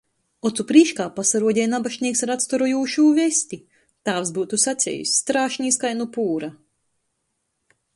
[0.49, 3.61] Ocu prīškā pasaruodeja nabašnīks ar atstorojūšū vesti,
[4.11, 6.55] tāvs byutu sacejs– strāšnīs kai nu pūra.